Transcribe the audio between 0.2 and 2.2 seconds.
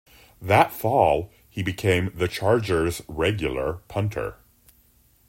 That fall, he became